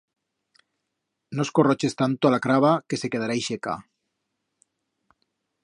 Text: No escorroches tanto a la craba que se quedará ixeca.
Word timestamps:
No 1.35 1.43
escorroches 1.47 1.97
tanto 2.01 2.25
a 2.27 2.31
la 2.35 2.39
craba 2.45 2.71
que 2.89 2.99
se 3.03 3.11
quedará 3.15 3.39
ixeca. 3.41 3.77